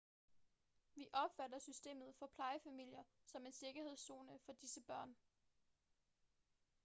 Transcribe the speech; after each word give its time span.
vi 0.95 1.07
opfatter 1.13 1.59
systemet 1.59 2.15
for 2.15 2.27
plejefamilier 2.35 3.03
som 3.25 3.45
en 3.45 3.51
sikkerhedszone 3.51 4.39
for 4.45 4.53
disse 4.53 4.81
børn 4.81 5.15